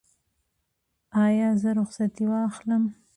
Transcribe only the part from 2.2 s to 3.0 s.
واخلم؟